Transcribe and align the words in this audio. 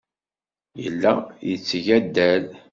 Yella 0.81 1.13
yetteg 1.47 1.85
addal. 1.97 2.45